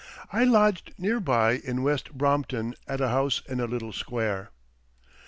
I 0.33 0.45
lodged 0.45 0.95
near 0.97 1.19
by 1.19 1.51
in 1.63 1.83
West 1.83 2.13
Brompton 2.13 2.73
at 2.87 3.01
a 3.01 3.09
house 3.09 3.43
in 3.47 3.59
a 3.59 3.65
little 3.67 3.93
square. 3.93 4.49